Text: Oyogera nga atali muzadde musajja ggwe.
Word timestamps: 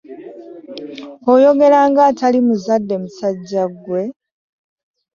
Oyogera 1.31 1.79
nga 1.89 2.01
atali 2.09 2.39
muzadde 2.47 2.95
musajja 3.03 3.63
ggwe. 3.71 4.01